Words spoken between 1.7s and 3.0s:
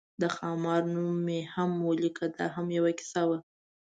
ولیکه، دا هم یوه